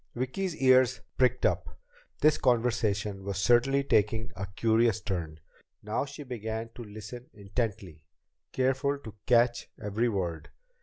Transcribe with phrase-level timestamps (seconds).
[0.15, 1.77] Vicki's ears pricked up.
[2.21, 5.39] This conversation was certainly taking a curious turn!
[5.83, 8.03] Now she began listening intently,
[8.51, 10.49] careful to catch every word.